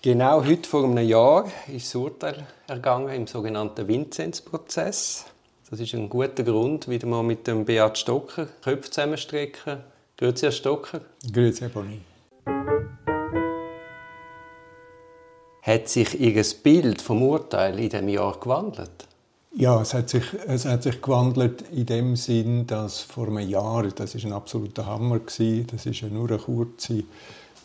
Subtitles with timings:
[0.00, 5.24] Genau heute vor einem Jahr ist das Urteil ergangen im sogenannten Vinzenz-Prozess.
[5.68, 9.78] Das ist ein guter Grund, wieder mal mit dem Beat Stocker Köpfe zusammenstrecken.
[10.16, 11.00] Grüezi, Herr Stocker.
[11.32, 12.00] Grüezi, Herr Boni.
[15.62, 19.08] Hat sich Ihr Bild vom Urteil in diesem Jahr gewandelt?
[19.56, 23.82] Ja, es hat, sich, es hat sich gewandelt in dem Sinn, dass vor einem Jahr,
[23.88, 27.02] das ist ein absoluter Hammer gewesen, das ist ja nur eine kurze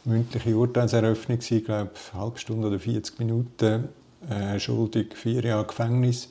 [0.06, 3.90] mündliche Urteilseröffnung, ich glaube, eine halbe Stunde oder 40 Minuten,
[4.30, 6.30] äh, schuldig, vier Jahre Gefängnis.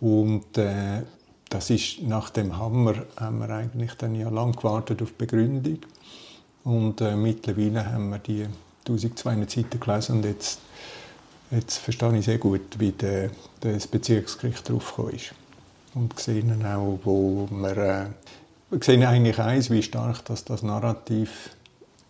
[0.00, 1.02] Und äh,
[1.48, 5.78] das ist nach dem Hammer haben wir eigentlich dann ja lang gewartet auf Begründung.
[6.64, 8.46] Und äh, mittlerweile haben wir die
[8.86, 10.60] 1200 Seiten gelesen und jetzt,
[11.50, 13.30] jetzt verstehe ich sehr gut, wie der,
[13.60, 15.34] das Bezirksgericht draufgekommen ist.
[15.94, 18.06] Und sehen auch, wo wir, äh,
[18.80, 21.50] sehen eigentlich eins, wie stark das, das Narrativ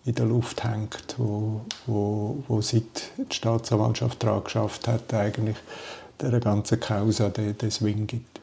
[0.05, 5.57] in der Luft hängt, wo, wo, wo seit die Staatsanwaltschaft daran geschafft hat, eigentlich
[6.21, 8.41] der ganzen Causa den, den Swing gibt.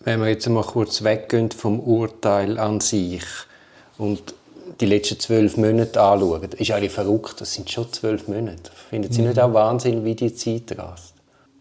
[0.00, 3.24] Wenn wir jetzt mal kurz weggehen vom Urteil an sich
[3.98, 4.34] und
[4.80, 8.70] die letzten zwölf Monate anschauen, ist eigentlich verrückt, das sind schon zwölf Monate.
[8.90, 9.28] Finden Sie mhm.
[9.28, 11.14] nicht auch Wahnsinn, wie die Zeit rast?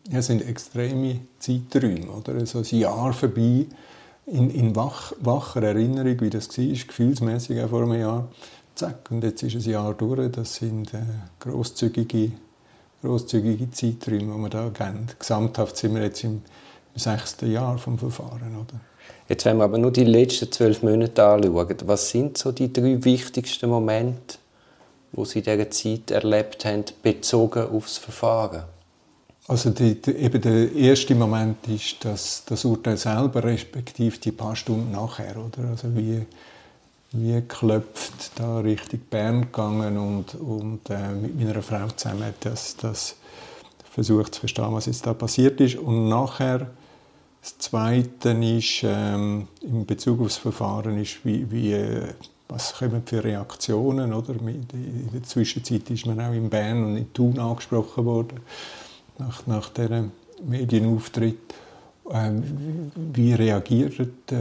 [0.10, 2.46] Ja, es sind extreme Zeiträume, oder?
[2.46, 3.66] So ein Jahr vorbei,
[4.26, 8.28] in, in wach, wacher Erinnerung, wie das war, gefühlsmäßig auch vor einem Jahr
[8.78, 10.31] zack, und jetzt ist ein Jahr durch.
[10.31, 11.00] Das sind äh,
[11.39, 12.31] grosszügige,
[13.02, 15.08] grosszügige Zeiträume, die wir da geben.
[15.17, 16.42] Gesamthaft sind wir jetzt im,
[16.94, 18.55] im sechsten Jahr vom Verfahren.
[18.55, 18.80] Oder?
[19.28, 23.03] Jetzt, wenn wir aber nur die letzten zwölf Monate anschauen, was sind so die drei
[23.03, 24.38] wichtigsten Momente,
[25.11, 28.64] wo Sie in dieser Zeit erlebt haben, bezogen auf das Verfahren?
[29.48, 34.55] Also die, die, eben der erste Moment ist das, das Urteil selber, respektive die paar
[34.58, 35.38] Stunden nachher.
[35.38, 35.70] Oder?
[35.70, 36.25] Also wie,
[37.12, 43.16] wie geklopft da Richtung Bern gegangen und, und äh, mit meiner Frau zusammen das, das
[43.90, 45.78] versucht zu verstehen, was jetzt da passiert ist.
[45.78, 46.68] Und nachher,
[47.42, 52.14] das Zweite ist, ähm, in Bezug auf das Verfahren, ist, wie, wie, äh,
[52.50, 54.34] was kommen für Reaktionen, oder?
[54.34, 58.40] In der Zwischenzeit ist man auch in Bern und in Thun angesprochen worden,
[59.17, 60.12] nach, nach diesem
[60.46, 61.54] Medienauftritt.
[62.10, 64.36] Ähm, wie reagiert äh,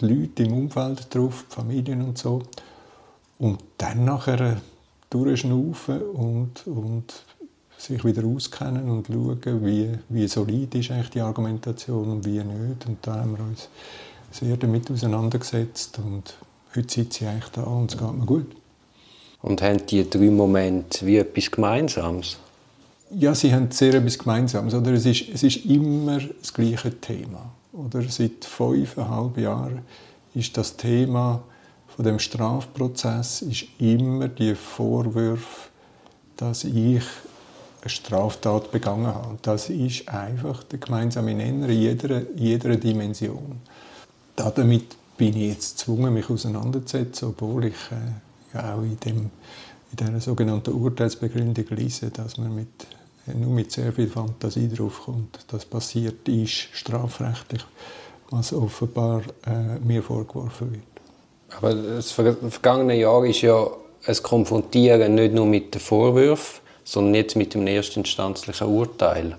[0.00, 2.42] die Leute im Umfeld drauf, die Familien und so.
[3.38, 4.60] Und dann nachher
[5.10, 7.24] durchschnaufen und, und
[7.76, 12.86] sich wieder auskennen und schauen, wie, wie solid ist eigentlich die Argumentation und wie nicht.
[12.86, 13.68] Und da haben wir uns
[14.30, 16.34] sehr damit auseinandergesetzt und
[16.74, 18.46] heute sitze ich eigentlich da und es geht mir gut.
[19.40, 22.38] Und haben die drei Momente wie etwas Gemeinsames?
[23.10, 24.74] Ja, sie haben sehr etwas Gemeinsames.
[24.74, 24.92] Oder?
[24.92, 29.82] Es, ist, es ist immer das gleiche Thema oder seit fünfeinhalb Jahren
[30.34, 31.42] ist das Thema
[31.98, 35.68] von dem Strafprozess ist immer die Vorwürfe,
[36.36, 37.02] dass ich
[37.80, 39.38] eine Straftat begangen habe.
[39.42, 43.60] Das ist einfach der gemeinsame Nenner in jeder, jeder Dimension.
[44.36, 49.16] Damit bin ich jetzt gezwungen, mich auseinanderzusetzen, obwohl ich äh, ja auch in, dem,
[49.90, 52.68] in dieser sogenannten Urteilsbegründung lese, dass man mit
[53.34, 55.38] nur mit sehr viel Fantasie drauf kommt.
[55.48, 57.64] Das passiert ist strafrechtlich,
[58.30, 60.82] was offenbar äh, mir vorgeworfen wird.
[61.56, 63.66] Aber das vergangene Jahr ist ja
[64.06, 69.36] ein Konfrontieren nicht nur mit den Vorwürfen, sondern jetzt mit dem erstinstanzlichen Urteil.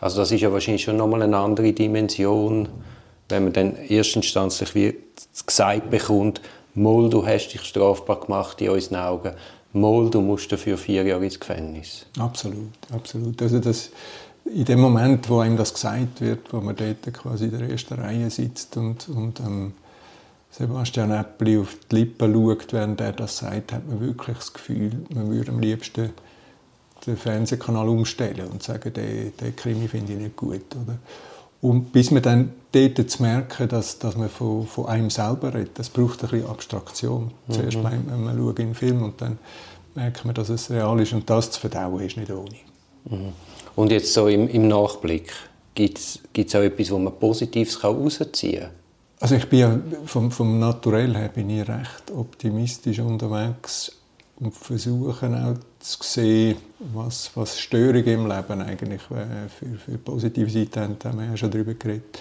[0.00, 2.68] Also das ist ja wahrscheinlich schon nochmal eine andere Dimension,
[3.28, 4.94] wenn man dann erstinstanzlich wie
[5.46, 6.40] gesagt bekommt,
[6.76, 9.32] Moll, du hast dich strafbar gemacht in unseren Augen
[9.74, 12.06] mal, du musst dafür vier Jahre ins Gefängnis.
[12.18, 13.40] Absolut, absolut.
[13.42, 13.90] Also das,
[14.44, 17.94] in dem Moment, wo einem das gesagt wird, wo man dort quasi in der ersten
[17.94, 19.72] Reihe sitzt und, und ähm,
[20.50, 24.92] Sebastian Äppli auf die Lippen schaut, während er das sagt, hat man wirklich das Gefühl,
[25.12, 26.10] man würde am liebsten
[27.06, 30.64] den Fernsehkanal umstellen und sagen, der, der Krimi finde ich nicht gut.
[30.74, 30.98] Oder?
[31.64, 35.78] Und bis man dann dort zu merken, dass, dass man von, von einem selber redet,
[35.78, 37.30] das braucht ein bisschen Abstraktion.
[37.46, 37.52] Mhm.
[37.54, 39.38] Zuerst meint man, man schaut in den Film und dann
[39.94, 42.50] merkt man, dass es real ist und das zu verdauen ist nicht ohne.
[43.06, 43.32] Mhm.
[43.76, 45.32] Und jetzt so im, im Nachblick,
[45.74, 48.70] gibt es auch etwas, wo man Positives herausziehen kann?
[49.20, 53.90] Also ich bin ja vom, vom Naturell her bin ich recht optimistisch unterwegs
[54.36, 56.56] und versuche auch zu sehen,
[56.92, 61.26] was, was Störungen im Leben eigentlich äh, für, für positive Seiten haben, da haben wir
[61.26, 62.18] ja schon darüber geredet.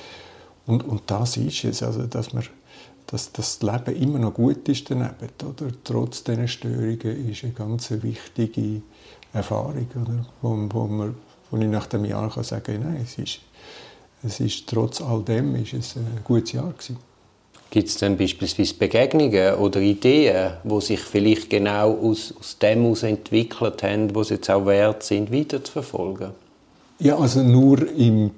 [0.66, 2.44] Und, und das ist es, also dass, wir,
[3.08, 5.72] dass das Leben immer noch gut ist daneben, oder?
[5.84, 8.82] Trotz dieser Störungen ist eine ganz wichtige
[9.34, 10.26] Erfahrung, oder?
[10.42, 11.16] Wo, wo, man,
[11.50, 13.40] wo ich nach dem Jahr kann sagen kann, nein, es ist,
[14.24, 16.98] es ist trotz all dem ist es ein gutes Jahr gewesen.
[17.74, 23.02] Gibt es dann beispielsweise Begegnungen oder Ideen, wo sich vielleicht genau aus, aus dem heraus
[23.02, 26.34] entwickelt haben, wo es jetzt auch wert sind, weiterzuverfolgen?
[27.00, 28.30] Ja, also nur im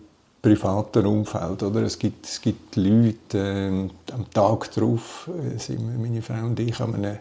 [0.41, 1.63] privaten Umfeld.
[1.63, 1.81] Oder?
[1.81, 6.79] Es, gibt, es gibt Leute, äh, am Tag darauf äh, sind meine Frau und ich
[6.79, 7.17] an einem,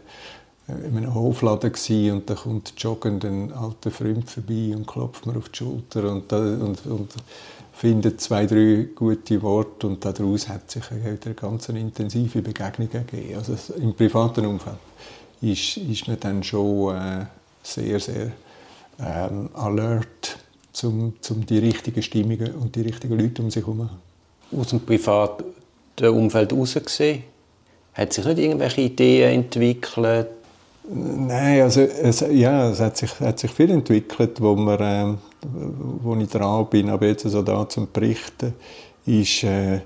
[0.69, 5.37] in einem Hofladen gewesen, und da kommt joggend ein alter Freund vorbei und klopft mir
[5.37, 7.15] auf die Schulter und, und, und
[7.75, 13.37] findet zwei, drei gute Worte und daraus hat sich eine ganz intensive Begegnung gegeben.
[13.37, 14.77] Also im privaten Umfeld
[15.43, 17.27] ist, ist man dann schon äh,
[17.63, 18.33] sehr, sehr
[19.01, 20.39] ähm, alert,
[20.83, 23.89] um, um die richtigen Stimmungen und die richtigen Leute um sich herum
[24.57, 25.45] Aus dem privaten
[26.01, 27.25] Umfeld heraus gesehen,
[27.95, 30.29] hat sich nicht irgendwelche Ideen entwickelt,
[30.87, 36.15] Nein, also es, ja, es hat sich, hat sich viel entwickelt, wo, wir, äh, wo
[36.17, 38.53] ich dran bin, aber jetzt so da zum Berichten,
[39.07, 39.81] ist äh,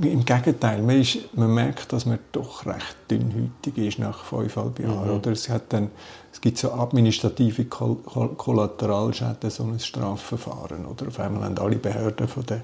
[0.00, 5.08] im Gegenteil, man, ist, man, merkt, dass man doch recht dünnhütig ist nach fünfeinhalb Jahren.
[5.08, 5.16] Mhm.
[5.16, 5.90] Oder es, hat dann,
[6.32, 10.86] es gibt so administrative Koll Kollateralschäden, so ein Strafverfahren.
[10.86, 12.62] Oder auf einmal haben alle Behörden von der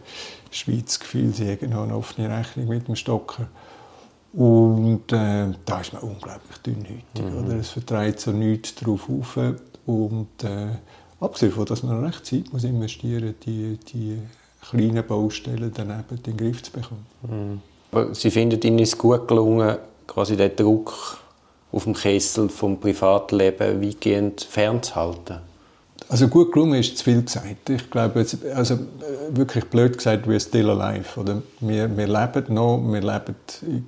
[0.52, 3.48] Schweiz das Gefühl, sie haben noch eine offene Rechnung mit dem Stocker.
[4.36, 7.04] Und äh, da ist man unglaublich dünnhütig.
[7.18, 7.44] Mhm.
[7.44, 7.56] Oder?
[7.56, 9.38] Es vertreibt so nichts drauf auf.
[9.86, 10.68] Und äh,
[11.20, 14.18] abgesehen davon, dass man recht Zeit muss investieren die, die
[14.60, 17.06] kleinen Baustellen daneben in den Griff zu bekommen.
[17.22, 17.60] Mhm.
[17.92, 19.76] Aber Sie finden, Ihnen ist gut gelungen,
[20.06, 21.18] quasi den Druck
[21.70, 25.53] auf dem Kessel vom Privatleben weitgehend fernzuhalten?
[26.08, 27.70] Also gut gelungen ist zu viel gesagt.
[27.70, 28.78] Ich glaube, also
[29.30, 31.18] wirklich blöd gesagt, we're still alive.
[31.18, 33.34] Oder wir, wir leben noch, wir leben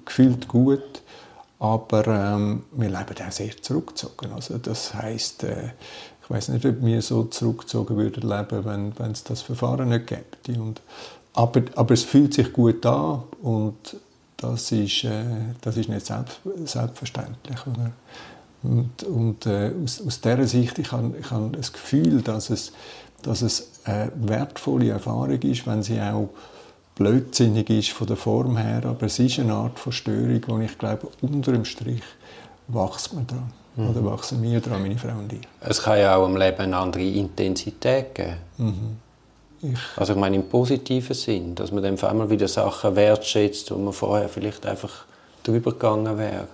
[0.04, 1.02] gefühlt gut,
[1.58, 4.32] aber ähm, wir leben auch sehr zurückgezogen.
[4.32, 5.70] Also das heißt, äh,
[6.22, 10.06] ich weiß nicht, ob wir so zurückgezogen würden leben, wenn, wenn es das Verfahren nicht
[10.06, 10.60] gäbe.
[10.60, 10.80] Und,
[11.34, 13.96] aber, aber es fühlt sich gut an und
[14.36, 15.24] das ist, äh,
[15.60, 17.58] das ist nicht selbst, selbstverständlich.
[17.66, 17.92] Oder?
[18.62, 22.72] Und, und äh, aus, aus dieser Sicht, ich habe ich hab das Gefühl, dass es,
[23.22, 26.30] dass es eine wertvolle Erfahrung ist, wenn sie auch
[26.96, 30.76] blödsinnig ist von der Form her, aber es ist eine Art von Störung, wo ich
[30.78, 32.02] glaube, unter dem Strich
[32.68, 33.52] wächst man dran.
[33.76, 33.90] Mhm.
[33.90, 35.46] Oder wachsen wir dran, meine Frau und ich.
[35.60, 38.36] Es kann ja auch im Leben eine andere Intensität geben.
[38.56, 38.96] Mhm.
[39.62, 43.70] Ich also ich meine im positiven Sinn, dass man dann auf einmal wieder Sachen wertschätzt,
[43.70, 45.04] wo man vorher vielleicht einfach
[45.42, 46.48] drüber gegangen wäre.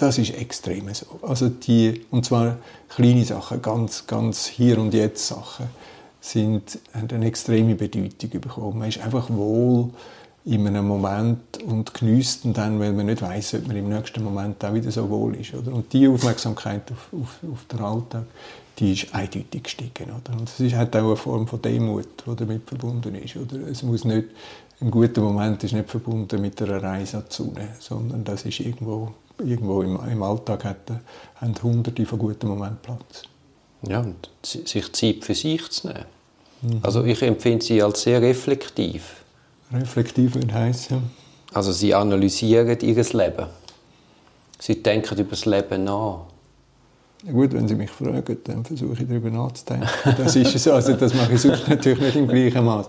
[0.00, 1.04] Das ist extrem so.
[1.20, 2.56] Also die, und zwar
[2.88, 5.66] kleine Sachen, ganz, ganz hier und jetzt Sachen,
[6.22, 8.78] sind, haben eine extreme Bedeutung bekommen.
[8.78, 9.90] Man ist einfach wohl
[10.46, 14.24] in einem Moment und genießt ihn dann, weil man nicht weiß, ob man im nächsten
[14.24, 15.52] Moment auch wieder so wohl ist.
[15.52, 15.70] Oder?
[15.70, 18.24] Und die Aufmerksamkeit auf, auf, auf den Alltag,
[18.78, 20.04] die ist eindeutig gestiegen.
[20.04, 20.38] Oder?
[20.38, 23.36] Und es hat auch eine Form von Demut, die damit verbunden ist.
[23.36, 23.68] Oder?
[23.70, 24.28] Es muss nicht,
[24.80, 27.24] ein guter Moment ist nicht verbunden mit einer Reise an
[27.78, 30.90] sondern das ist irgendwo irgendwo im, im Alltag hat,
[31.36, 33.22] haben Hunderte von guten Momenten Platz.
[33.88, 36.04] Ja, und sich Zeit für sich zu nehmen.
[36.62, 36.80] Mhm.
[36.82, 39.22] Also ich empfinde sie als sehr reflektiv.
[39.72, 41.00] Reflektiv würde heißen?
[41.52, 43.46] Also sie analysieren ihr Leben.
[44.58, 46.26] Sie denken über das Leben nach.
[47.24, 49.88] Ja gut, wenn Sie mich fragen, dann versuche ich darüber nachzudenken.
[50.16, 50.72] Das ist so.
[50.72, 52.88] Also das mache ich sonst natürlich nicht im gleichen Maß.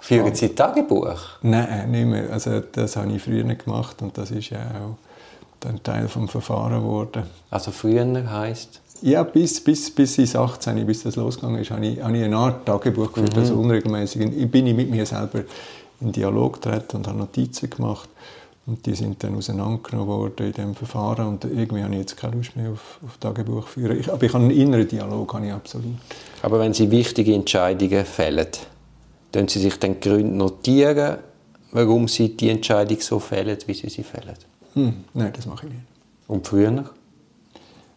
[0.00, 1.18] Führen Sie Tagebuch?
[1.42, 2.30] Nein, nicht mehr.
[2.30, 4.96] Also das habe ich früher gemacht und das ist ja auch
[5.60, 7.24] dann Teil vom Verfahren geworden.
[7.50, 8.80] Also früher heisst?
[9.00, 12.36] Ja, bis, bis, bis ins 18, bis das losgegangen ist, habe ich, habe ich eine
[12.36, 13.40] Art Tagebuch geführt, mhm.
[13.40, 14.22] also unregelmäßig.
[14.22, 15.44] Ich bin mit mir selber
[16.00, 18.08] in Dialog getreten und habe Notizen gemacht.
[18.66, 21.26] Und die sind dann auseinandergenommen worden in diesem Verfahren.
[21.26, 23.98] Und irgendwie habe ich jetzt keine Lust mehr auf, auf Tagebuch führen.
[23.98, 25.94] Ich, aber ich habe einen inneren Dialog, habe ich absolut.
[26.42, 28.48] Aber wenn Sie wichtige Entscheidungen fällen,
[29.32, 31.18] können Sie sich dann Gründe notieren,
[31.72, 34.36] warum Sie die Entscheidung so fällen, wie Sie sie fällen?
[34.74, 35.84] Hm, nein, das mache ich nicht.
[36.26, 36.84] Und früher?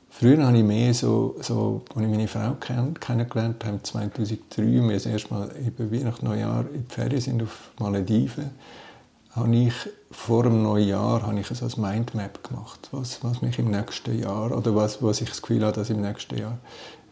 [0.10, 4.94] Früher habe ich mehr so, so als ich meine Frau kenn, kennengelernt habe, 2003, wir
[4.94, 8.52] das erste Mal eben Weihnachten, Neujahr in die Ferien sind auf Malediven,
[9.32, 9.74] habe ich
[10.12, 14.56] vor dem Neujahr habe ich so ein Mindmap gemacht, was, was mich im nächsten Jahr,
[14.56, 16.58] oder was, was ich das Gefühl habe, dass im nächsten Jahr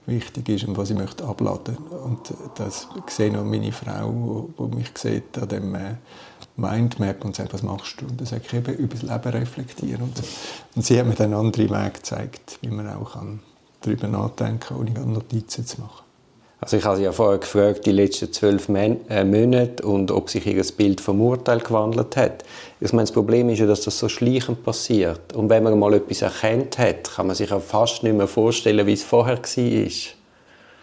[0.10, 1.78] wichtig ist und was ich möchte abladen.
[1.78, 5.96] Und das sehe auch meine Frau, die mich sieht an dem äh,
[6.56, 8.06] Mindmap und sagt, was machst du?
[8.06, 10.02] Und dann sage ich eben, über das Leben reflektieren.
[10.04, 10.22] Und,
[10.76, 13.40] und sie hat mir dann einen anderen Weg gezeigt, wie man auch kann
[13.82, 16.09] darüber nachdenken kann, ohne Notizen zu machen.
[16.62, 20.46] Also ich habe Sie ja vorher gefragt, die letzten zwölf äh, Monate und ob sich
[20.46, 22.44] Ihr Bild vom Urteil gewandelt hat.
[22.82, 25.34] Ich meine, das Problem ist ja, dass das so schleichend passiert.
[25.34, 28.86] Und wenn man mal etwas erkannt hat, kann man sich auch fast nicht mehr vorstellen,
[28.86, 29.92] wie es vorher war.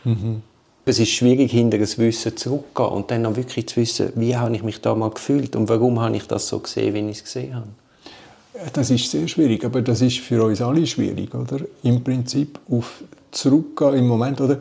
[0.04, 0.42] Mhm
[0.88, 4.54] es ist schwierig, hinter das Wissen zurückzugehen und dann noch wirklich zu wissen, wie habe
[4.54, 7.24] ich mich da mal gefühlt und warum habe ich das so gesehen, wie ich es
[7.24, 7.66] gesehen habe.
[8.72, 11.58] Das ist sehr schwierig, aber das ist für uns alle schwierig, oder?
[11.82, 13.02] Im Prinzip auf
[13.32, 14.60] zurückgehen im Moment, oder?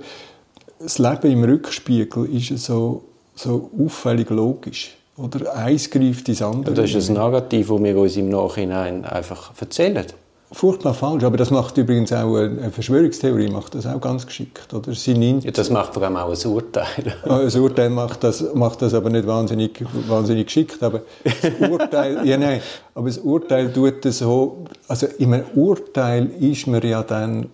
[0.79, 3.03] Das Leben im Rückspiegel ist so,
[3.35, 4.95] so auffällig logisch.
[5.17, 6.73] Oder eins greift ins andere.
[6.73, 10.05] Das ist ein Narrativ, das wir uns im Nachhinein einfach erzählen.
[10.51, 14.93] Furchtbar falsch, aber das macht übrigens auch eine Verschwörungstheorie macht das auch ganz geschickt, oder?
[14.93, 17.13] Sie nimmt ja, das macht vor allem auch ein Urteil.
[17.23, 22.37] ein Urteil macht das, macht das aber nicht wahnsinnig, wahnsinnig geschickt, aber das Urteil, ja
[22.37, 22.61] nein,
[22.93, 27.47] aber das Urteil tut es so, also in einem Urteil ist man ja dann,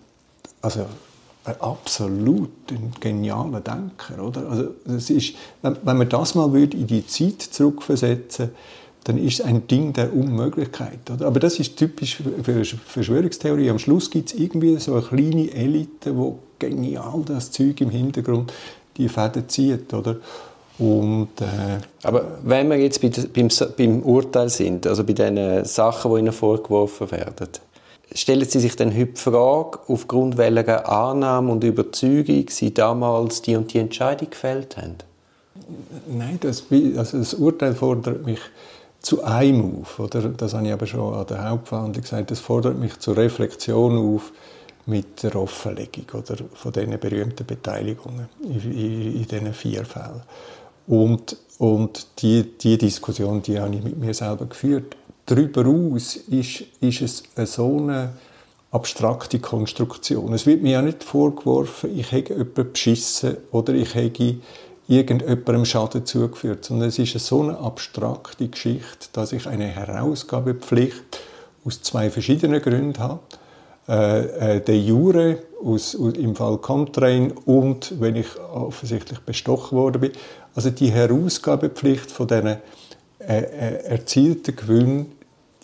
[0.60, 0.84] also
[1.44, 4.48] absolut ein genialer Denker, oder?
[4.48, 8.50] Also das ist, wenn, man das mal würde in die Zeit zurückversetzen
[9.04, 11.10] dann ist es ein Ding der Unmöglichkeit.
[11.12, 11.26] Oder?
[11.26, 13.70] Aber das ist typisch für Verschwörungstheorie.
[13.70, 18.52] Am Schluss gibt es irgendwie so eine kleine Elite, wo genial das Zeug im Hintergrund
[18.96, 19.92] die Fäden zieht.
[19.92, 20.16] Oder?
[20.78, 26.20] Und, äh, Aber wenn wir jetzt beim, beim Urteil sind, also bei den Sachen, die
[26.20, 27.48] Ihnen vorgeworfen werden,
[28.14, 33.56] stellen Sie sich dann heute die Frage, aufgrund welcher Annahme und Überzeugung Sie damals die
[33.56, 34.96] und die Entscheidung gefällt haben?
[36.08, 36.64] Nein, das,
[36.96, 38.40] also das Urteil fordert mich
[39.00, 39.98] zu einem auf.
[39.98, 40.28] Oder?
[40.28, 42.30] Das habe ich aber schon an der Hauptverhandlung gesagt.
[42.30, 44.32] Das fordert mich zur Reflexion auf
[44.86, 50.22] mit der Offenlegung oder von diesen berühmten Beteiligungen in, in, in diesen vier Fällen.
[50.86, 54.96] Und, und die, die Diskussion, die habe ich mit mir selber geführt.
[55.26, 58.10] Darüber aus ist, ist es eine so eine
[58.70, 60.32] abstrakte Konstruktion.
[60.32, 64.36] Es wird mir ja nicht vorgeworfen, ich hätte jemanden beschissen oder ich hätte
[64.88, 71.20] irgendjemandem Schaden zugeführt, sondern es ist so eine abstrakte Geschichte, dass ich eine Herausgabepflicht
[71.64, 73.20] aus zwei verschiedenen Gründen habe.
[73.88, 80.00] Äh, äh, der Jure aus, aus, im Fall Contrain und wenn ich offensichtlich bestochen worden
[80.00, 80.12] bin.
[80.54, 82.58] Also die Herausgabepflicht von diesen
[83.26, 85.12] äh, erzielten Gewinnen,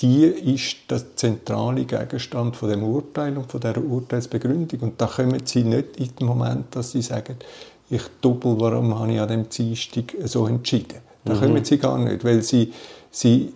[0.00, 4.80] die ist der zentrale Gegenstand von dem Urteil und von der Urteilsbegründung.
[4.80, 7.36] Und da kommen Sie nicht in den Moment, dass Sie sagen,
[7.90, 10.98] ich doppel, warum habe ich an dem Dienstag so entschieden.
[11.24, 11.40] Da mhm.
[11.40, 12.72] kommen sie gar nicht, weil sie,
[13.10, 13.52] sie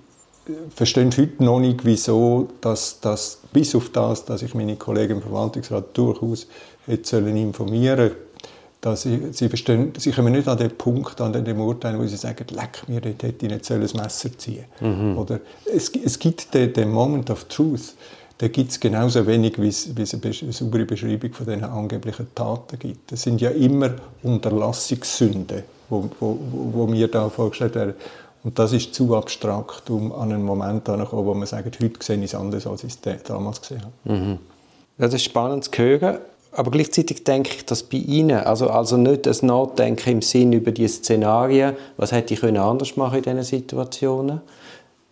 [0.74, 5.22] verstehen heute noch nicht, wieso, dass, dass bis auf das, dass ich meine Kollegen im
[5.22, 6.46] Verwaltungsrat durchaus
[6.86, 8.16] hätte informieren sollen,
[8.82, 12.16] dass ich, sie verstehen, sie kommen nicht an den Punkt, an dem Urteil, wo sie
[12.16, 15.16] sagen, leck mir, dort hätte ich nicht ein Messer ziehen mhm.
[15.16, 15.40] Oder
[15.72, 17.94] es, es gibt den, den Moment of Truth,
[18.38, 22.26] da gibt es genauso wenig, wie es, wie es eine saubere Beschreibung von diesen angeblichen
[22.34, 23.12] Taten gibt.
[23.12, 23.90] Das sind ja immer
[24.24, 27.94] Unterlassungssünden, wo, wo, wo mir da vorgestellt werden.
[28.42, 32.04] Und das ist zu abstrakt, um an einen Moment zu kommen, wo man sagt, heute
[32.04, 34.18] sehe ich es anders, als ich es damals gesehen habe.
[34.18, 34.38] Mhm.
[34.98, 36.18] Das ist spannend zu hören.
[36.52, 40.70] Aber gleichzeitig denke ich, dass bei Ihnen, also, also nicht das Nachdenken im Sinn über
[40.70, 44.42] die Szenarien, was hätte ich anders machen in diesen Situationen,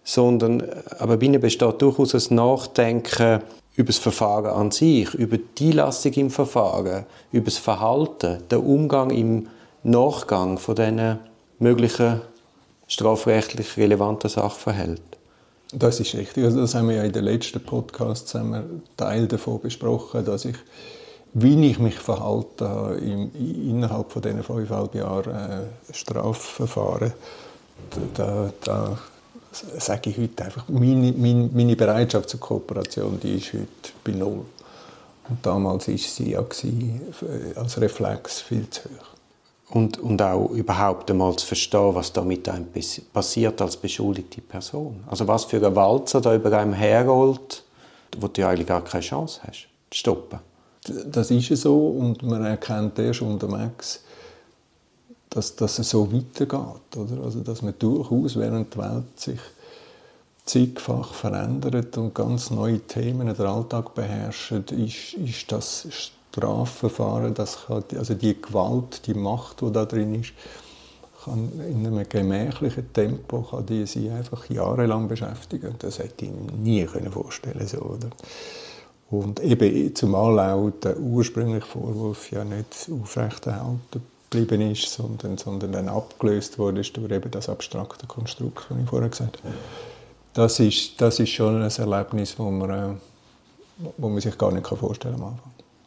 [0.04, 0.62] sondern
[0.98, 3.40] aber bei ihnen besteht durchaus ein Nachdenken
[3.76, 9.10] über das Verfahren an sich, über die Einlassung im Verfahren, über das Verhalten, den Umgang
[9.10, 9.48] im
[9.82, 11.18] Nachgang von diesen
[11.58, 12.20] möglichen
[12.88, 15.04] strafrechtlich relevanten Sachverhalten.
[15.72, 16.44] Das ist richtig.
[16.44, 20.56] Also das haben wir ja in den letzten Podcasts haben Teil davon besprochen, dass ich,
[21.32, 27.12] wie ich mich verhalte im, innerhalb von diesen fünfeinhalb Jahren äh, Strafverfahren,
[28.14, 28.98] da, da
[29.78, 33.66] sage ich heute einfach, meine, meine, meine, Bereitschaft zur Kooperation, die ist heute
[34.04, 34.44] bei Null.
[35.28, 39.74] Und damals war sie ja äh, als Reflex viel zu hoch.
[39.74, 42.66] Und, und auch überhaupt einmal zu verstehen, was da mit einem
[43.12, 45.04] passiert als beschuldigte Person.
[45.06, 47.62] Also was für ein Walzer da über einem herrollt,
[48.18, 50.40] wo du eigentlich gar keine Chance hast, zu stoppen.
[50.84, 54.02] Das ist so und man erkennt erst unterwegs,
[55.28, 56.96] dass, dass es so weitergeht.
[56.96, 57.22] Oder?
[57.22, 59.40] Also, dass man durchaus, während die Welt sich
[60.44, 65.86] zigfach verändert und ganz neue Themen den Alltag beherrschen, ist, ist das
[66.32, 70.32] Strafverfahren, das kann, also die Gewalt, die Macht, die da drin ist,
[71.24, 75.74] kann in einem gemächlichen Tempo kann die sie einfach jahrelang beschäftigen.
[75.78, 78.08] Das hätte ich nie vorstellen so, oder?
[79.10, 85.88] Und eben zumal auch der ursprüngliche Vorwurf ja nicht aufrechterhalten geblieben ist, sondern, sondern dann
[85.88, 89.54] abgelöst wurde durch eben das abstrakte Konstrukt, das ich vorher gesagt habe.
[90.32, 92.94] Das ist, das ist schon ein Erlebnis, das man, äh,
[93.98, 95.38] wo man sich gar nicht vorstellen kann.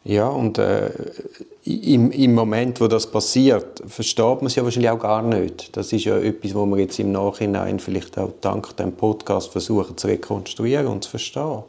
[0.04, 0.90] Ja, und äh,
[1.64, 5.74] im, im Moment, wo das passiert, versteht man es ja wahrscheinlich auch gar nicht.
[5.74, 9.96] Das ist ja etwas, wo wir jetzt im Nachhinein vielleicht auch dank dem Podcast versuchen
[9.96, 11.62] zu rekonstruieren und zu verstehen.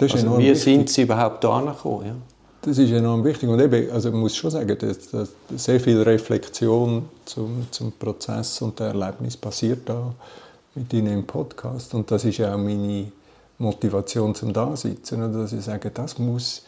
[0.00, 0.62] Also, wie wichtig.
[0.62, 2.06] sind sie überhaupt da angekommen?
[2.06, 2.14] Ja?
[2.62, 3.48] Das ist enorm wichtig.
[3.48, 8.60] Und eben, also man muss schon sagen, dass, dass sehr viel Reflexion zum, zum Prozess
[8.60, 10.14] und dem Erlebnis passiert da
[10.74, 11.94] mit Ihnen im Podcast.
[11.94, 13.06] Und das ist auch meine,
[13.60, 15.32] Motivation zum Dasitzen.
[15.32, 16.62] Dass ich sage, das muss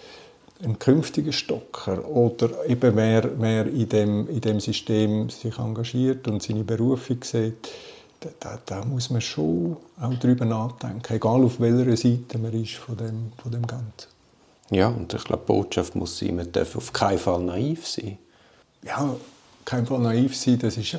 [0.63, 6.43] ein künftiger Stocker oder eben wer, wer in, dem, in dem System sich engagiert und
[6.43, 7.69] seine Berufung sieht,
[8.41, 12.97] da, da, muss man schon auch darüber nachdenken, egal auf welcher Seite man ist von
[12.97, 14.09] dem, von dem Ganzen.
[14.71, 18.19] Ja, und ich glaube, die Botschaft muss sein, man darf auf keinen Fall naiv sein.
[18.85, 19.15] Ja,
[19.65, 20.99] kein Fall naiv sein, das ist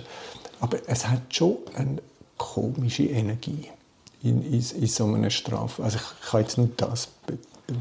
[0.60, 1.98] aber es hat schon eine
[2.38, 3.68] komische Energie
[4.24, 5.84] in, in, in so einer Strafe.
[5.84, 7.38] Also ich kann jetzt nicht das be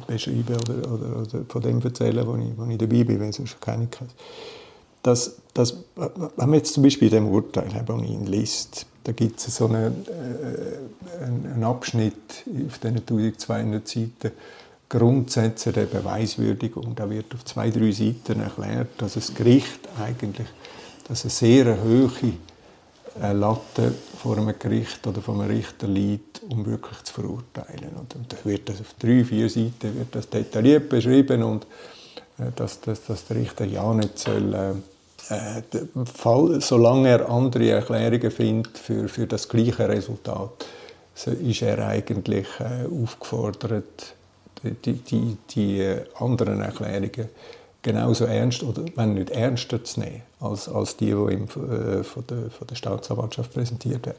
[0.07, 3.61] beschreiben oder, oder, oder, von dem erzählen, wo ich, wo ich dabei bin, weil sonst
[3.61, 3.99] keine ich
[5.03, 9.13] das, das, wenn man jetzt zum Beispiel in dem Urteil, das ich ihn liest, da
[9.13, 14.33] gibt es so einen, äh, einen Abschnitt auf diesen 1200 Seiten,
[14.89, 16.95] Grundsätze der Beweiswürdigung.
[16.95, 20.49] Da wird auf zwei, drei Seiten erklärt, dass das Gericht eigentlich
[21.09, 22.11] dass eine sehr hohe
[23.35, 27.91] Latte vor einem Gericht oder vom Richter liegt, um wirklich zu verurteilen.
[27.99, 31.67] Und dann wird das auf drei, vier Seiten wird das detailliert beschrieben und
[32.39, 34.83] äh, dass, dass, dass der Richter ja nicht soll,
[35.31, 35.63] äh, äh
[36.13, 40.67] Fall, solange er andere Erklärungen findet für, für das gleiche Resultat,
[41.15, 44.15] so ist er eigentlich äh, aufgefordert,
[44.63, 47.29] die, die, die äh, anderen Erklärungen
[47.83, 52.25] genauso ernst oder wenn nicht ernster zu nehmen als, als die, die ihm äh, von,
[52.29, 54.19] der, von der Staatsanwaltschaft präsentiert werden.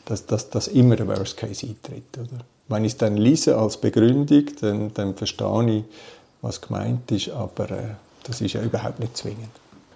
[0.05, 2.17] dass, dass, dass immer der Worst Case eintritt.
[2.17, 2.43] Oder?
[2.67, 5.83] Wenn ich es dann lese als Begründung, dann, dann verstehe ich,
[6.41, 9.49] was gemeint ist, aber äh, das ist ja überhaupt nicht zwingend.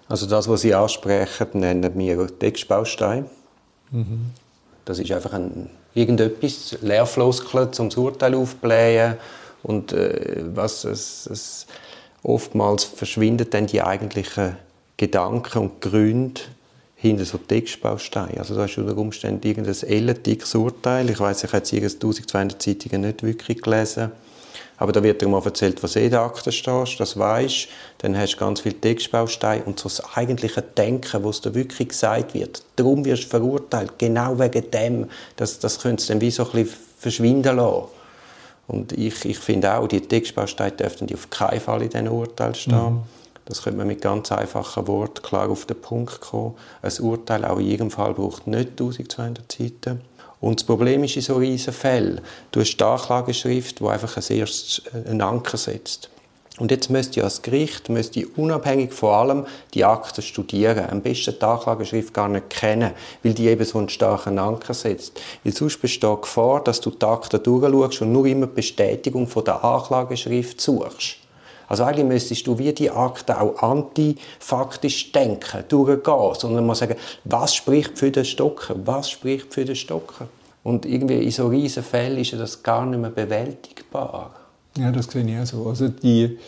[0.08, 3.26] Also das, was Sie ansprechen, nennen wir Textbaustein.
[3.90, 4.30] Mhm.
[4.84, 9.16] Das ist einfach ein, irgendetwas, Leerfloskeln, das Urteil aufzublähen
[9.62, 11.66] und äh, was es, es
[12.22, 14.56] oftmals verschwinden dann die eigentlichen
[14.96, 16.40] Gedanken und Gründe
[16.96, 18.38] hinter so Textbausteinen.
[18.38, 21.10] Also da hast unter Umständen irgendein ellendickes Urteil.
[21.10, 24.12] Ich weiß, ich habe jetzt 1200 Zeitungen nicht wirklich gelesen.
[24.76, 27.68] Aber da wird dir mal erzählt, was in der Akte steht, das weisst.
[27.98, 32.34] Dann hast du ganz viele Textbausteine und so das eigentliche Denken, was da wirklich gesagt
[32.34, 32.62] wird.
[32.76, 35.10] Darum wirst du verurteilt, genau wegen dem.
[35.36, 37.84] Das, das könntest du dann wie so ein bisschen verschwinden lassen.
[38.66, 42.94] Und ich, ich finde auch, die Textbausteine dürften auf keinen Fall in diesen Urteil stehen.
[42.94, 43.02] Mhm.
[43.44, 46.54] Das könnte man mit ganz einfachen Worten klar auf den Punkt kommen.
[46.80, 50.00] Ein Urteil auch in jedem Fall braucht nicht 1200 Seiten.
[50.44, 52.20] Und das Problem ist in so riesen Fällen,
[52.52, 56.10] du hast die Anklageschrift, die einfach als erstes einen Anker setzt.
[56.58, 60.90] Und jetzt müsste ja das Gericht müsste unabhängig von allem die Akten studieren.
[60.90, 65.18] Am besten die Anklageschrift gar nicht kennen, weil die eben so einen starken Anker setzt.
[65.44, 69.26] Weil sonst besteht die Gefahr, dass du die Akten durchschaust und nur immer die Bestätigung
[69.26, 71.23] von der Anklageschrift suchst.
[71.68, 77.54] Also eigentlich müsstest du wie die Akte auch antifaktisch denken, durchgehen, sondern mal sagen, was
[77.54, 80.28] spricht für den Stocker, was spricht für den Stocker.
[80.62, 84.34] Und irgendwie in so riesen Fällen ist das gar nicht mehr bewältigbar.
[84.78, 85.68] Ja, das sehe ich auch so.
[85.68, 86.38] Also die,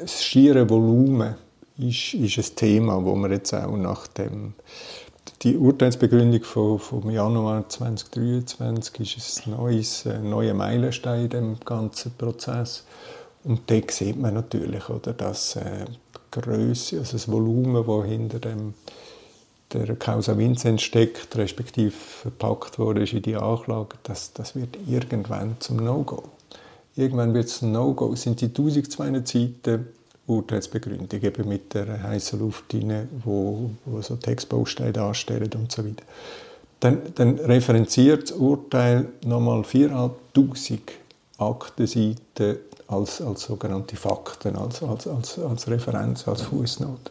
[0.00, 1.34] das schiere Volumen
[1.78, 4.54] ist, ist ein Thema, wo wir jetzt auch nach dem
[5.42, 12.84] die Urteilsbegründung vom, vom Januar 2023 ist ein neues, neuer Meilenstein in dem ganzen Prozess.
[13.46, 18.40] Und da sieht man natürlich, oder, dass äh, die Größe, also das Volumen, das hinter
[18.40, 18.74] dem,
[19.72, 25.76] der Causa Vincenz steckt, respektive verpackt wurde in die Anklage, das, das wird irgendwann zum
[25.76, 26.24] No-Go.
[26.96, 28.16] Irgendwann wird es ein No-Go.
[28.16, 29.86] Sind die 1200 Seiten
[30.26, 36.02] Urteilsbegründung, eben mit der heißen Luft rein, wo, wo so Textbausteine darstellen und so weiter.
[36.80, 40.10] Dann, dann referenziert das Urteil nochmal 4'500
[41.38, 47.10] Aktenseiten als, als sogenannte Fakten, als, als, als, als Referenz, als Fußnote.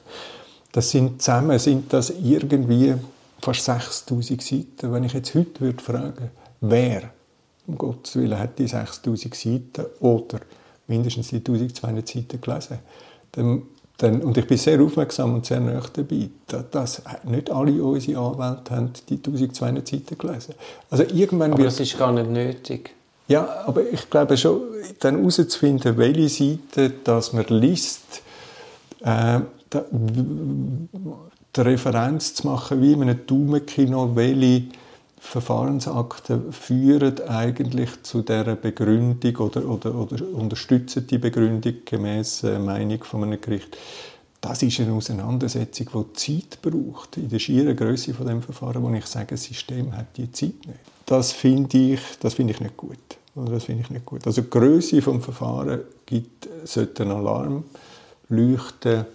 [0.72, 2.96] Das sind zusammen sind das irgendwie
[3.40, 4.92] fast 6000 Seiten.
[4.92, 7.04] Wenn ich jetzt heute würde fragen, wer
[7.68, 10.40] um Gottes Willen hat die 6000 Seiten oder
[10.88, 12.80] mindestens die 1200 Seiten gelesen.
[13.32, 13.64] Dann,
[13.98, 16.30] dann, und ich bin sehr aufmerksam und sehr nah dabei,
[16.72, 20.56] dass nicht alle unsere Anwälte haben die 1200 Seiten gelesen.
[20.90, 22.95] Also irgendwann aber wird, das ist gar nicht nötig.
[23.28, 24.62] Ja, aber ich glaube schon,
[25.00, 28.22] dann herauszufinden, welche Seite dass man liest,
[29.04, 29.40] äh,
[31.56, 34.66] die Referenz zu machen, wie in einem Daumenkino, welche
[35.20, 43.04] Verfahrensakte führen eigentlich zu der Begründung oder, oder, oder unterstützen die Begründung gemäß äh, Meinung
[43.04, 43.76] von einem Gericht.
[44.40, 47.18] das ist eine Auseinandersetzung, die Zeit braucht.
[47.18, 50.68] In der schieren Größe von dem Verfahren, wo ich sage, das System hat die Zeit
[50.68, 50.95] nicht.
[51.06, 52.98] Das finde ich, das ich nicht gut.
[53.36, 54.26] Das finde ich nicht gut.
[54.26, 57.64] Also die Größe vom Verfahren gibt, sollte einen Alarm
[58.30, 59.06] leuchten,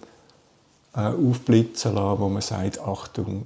[0.95, 3.45] äh, aufblitzen lassen, wo man sagt, Achtung,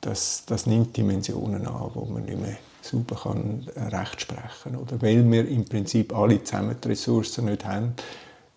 [0.00, 5.00] das, das nimmt Dimensionen an, wo man nicht mehr sauber kann Recht sprechen kann.
[5.00, 7.94] Weil wir im Prinzip alle zusammen die Ressourcen nicht haben,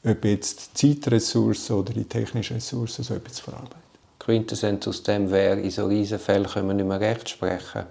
[0.04, 3.88] ob jetzt die Zeitressourcen oder die technischen Ressourcen so etwas verarbeiten.
[4.20, 7.84] Quintessenz aus dem wäre, in so riesen Fällen können wir nicht mehr Recht sprechen.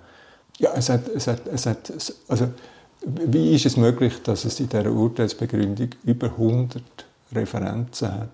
[0.58, 1.92] Ja, es hat, es hat, es hat,
[2.28, 2.48] also,
[3.04, 6.82] wie ist es möglich, dass es in dieser Urteilsbegründung über 100
[7.32, 8.30] Referenzen hat,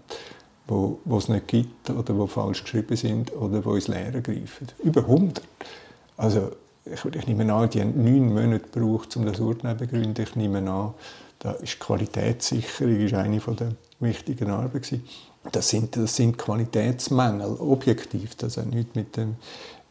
[0.67, 4.69] wo, wo es nicht gibt oder wo falsch geschrieben sind oder wo ins Leere greifen?
[4.85, 5.43] Über 100.
[6.17, 6.53] Also,
[6.85, 10.23] ich, ich nehme an, die haben neun Monate gebraucht, um das Urteil zu begründen.
[10.23, 10.95] Ich nehme an,
[11.41, 15.03] da ist Qualitätssicherung ist eine der wichtigen Arbeiten.
[15.51, 18.37] Das sind, das sind Qualitätsmängel, objektiv.
[18.37, 19.37] Das hat nichts mit, dem,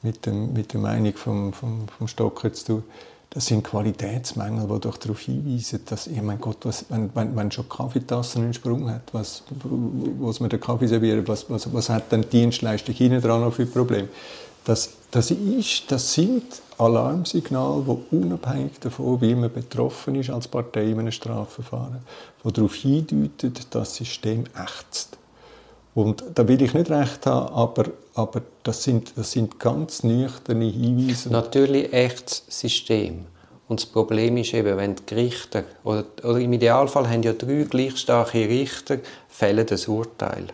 [0.01, 2.83] mit, dem, mit der Meinung vom, vom, vom Stocker zu tun.
[3.33, 7.49] Das sind Qualitätsmängel, die doch darauf hinweisen, dass, ich mein Gott, was, wenn, wenn, wenn
[7.49, 9.43] schon Kaffeetassen einen Sprung hat, was,
[10.19, 13.53] was man den Kaffee serviert, was, was, was hat denn die Dienstleistung hinten dran noch
[13.53, 14.09] für Probleme?
[14.65, 16.43] Das, das, ist, das sind
[16.77, 21.99] Alarmsignale, die unabhängig davon, wie man betroffen ist als Partei in einem Strafverfahren,
[22.43, 25.17] die darauf hindeuten, dass das System ächzt.
[25.93, 30.65] Und da will ich nicht recht haben, aber, aber das, sind, das sind ganz nüchterne
[30.65, 31.29] Hinweise.
[31.29, 33.25] Natürlich echtes System.
[33.67, 37.65] Und das Problem ist eben, wenn die Richter, oder, oder im Idealfall haben ja drei
[37.69, 38.99] gleich starke Richter,
[39.29, 40.47] fällen das Urteil.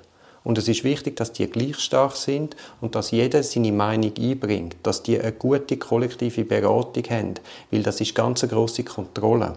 [0.43, 4.77] Und es ist wichtig, dass die gleich stark sind und dass jeder seine Meinung einbringt,
[4.83, 7.33] dass die eine gute kollektive Beratung haben,
[7.69, 9.55] weil das ist ganz eine grosse Kontrolle.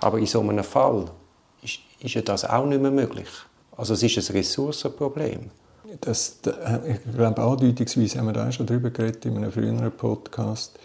[0.00, 1.10] Aber in so einem Fall
[1.62, 3.28] ist, ist ja das auch nicht mehr möglich.
[3.78, 5.50] Also es ist ein Ressourcenproblem.
[6.00, 6.40] Das,
[6.86, 10.78] ich glaube, andeutungsweise haben wir da schon darüber geredet in einem früheren Podcast,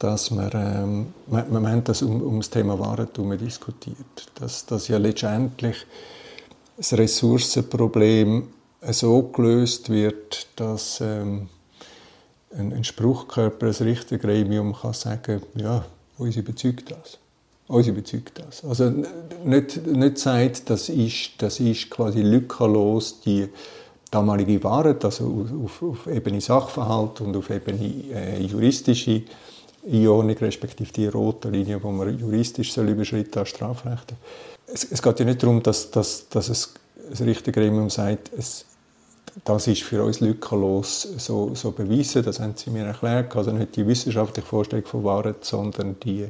[0.00, 4.88] dass wir, ähm, wir, wir haben das um, um das Thema Warentum diskutiert, dass, dass
[4.88, 5.86] ja letztendlich
[6.76, 8.48] das Ressourcenproblem
[8.90, 11.48] so gelöst wird, dass ähm,
[12.56, 15.84] ein, ein Spruchkörper, ein Richtergremium kann sagen, ja,
[16.18, 17.18] uns überzeugt das.
[17.68, 18.64] Uns überzeugt das.
[18.64, 18.92] Also
[19.44, 23.48] nicht, nicht sagt, das ist, das ist quasi lückenlos die
[24.10, 29.22] damalige Wahrheit, also auf, auf Ebene Sachverhalt und auf Ebene äh, juristische
[29.86, 34.14] Einordnung, respektive die rote Linie, die man juristisch soll überschritten als Strafrecht
[34.72, 36.74] es, es, geht ja nicht darum, dass, dass, dass es,
[37.10, 38.64] das Richtergremium sagt, es,
[39.44, 43.76] das ist für uns lückenlos so, so bewiesen, das haben sie mir erklärt, also nicht
[43.76, 46.28] die wissenschaftliche Vorstellung von Wahrheit, sondern die,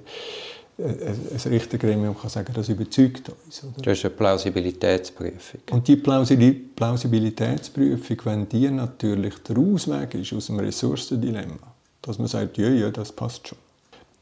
[0.79, 3.65] ein Richtergremium kann sagen, das überzeugt uns.
[3.65, 3.83] Oder?
[3.83, 5.61] Das ist eine Plausibilitätsprüfung.
[5.73, 12.59] Und die Plausibilitätsprüfung, wenn die natürlich der Ausweg ist aus dem Ressourcendilemma, dass man sagt,
[12.59, 13.59] ja, ja, das passt schon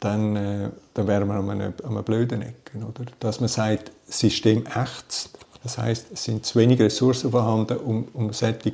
[0.01, 2.79] dann, äh, dann wären wir an einer, an einer blöden Ecke.
[2.79, 3.07] Oder?
[3.21, 5.31] Dass man sagt, das System ächzt.
[5.62, 8.73] Das heißt, es sind zu wenig Ressourcen vorhanden, um, um solche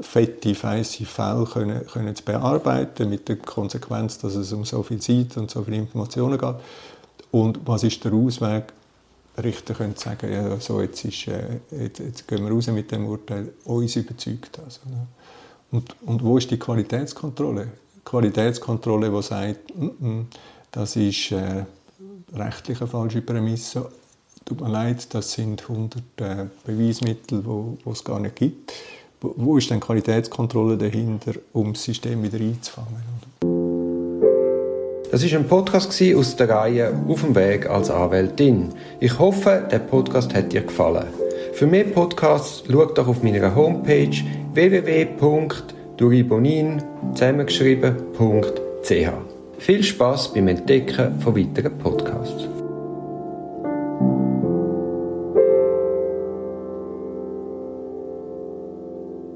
[0.00, 5.00] fette, feisse Fälle können, können zu bearbeiten, mit der Konsequenz, dass es um so viel
[5.00, 6.54] Zeit und so viele Informationen geht.
[7.32, 8.72] Und was ist der Ausweg?
[9.42, 13.06] Richter können sagen, ja, so, jetzt, ist, äh, jetzt, jetzt, gehen wir raus mit dem
[13.06, 14.80] Urteil, uns überzeugt das.
[14.86, 15.06] Oder?
[15.70, 17.68] Und, und wo ist die Qualitätskontrolle?
[18.04, 20.24] Qualitätskontrolle, die sagt, mm -mm,
[20.70, 21.64] das ist äh,
[22.34, 23.90] rechtlich eine falsche Prämisse.
[24.44, 28.74] Tut mir leid, das sind 100 äh, Beweismittel, die es gar nicht gibt.
[29.22, 33.31] Wo, wo ist denn Qualitätskontrolle dahinter, um das System wieder einzufangen?
[35.12, 38.70] Das ist ein Podcast aus der Reihe Auf dem Weg als Anwältin.
[38.98, 41.04] Ich hoffe, der Podcast hat dir gefallen.
[41.52, 44.16] Für mehr Podcasts schau doch auf meiner Homepage
[44.54, 45.08] www
[45.98, 49.10] duribonin zusammengeschrieben.ch.
[49.58, 52.61] Viel Spaß beim Entdecken von weiteren Podcasts.